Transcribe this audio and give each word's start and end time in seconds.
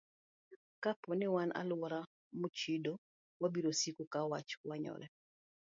Kapo 0.83 1.09
ni 1.15 1.27
wan 1.33 1.49
e 1.51 1.55
alwora 1.61 1.99
mochido, 2.39 2.93
wabiro 3.41 3.71
siko 3.79 4.03
ka 4.13 4.19
wach 4.31 4.51
wanyore. 4.69 5.07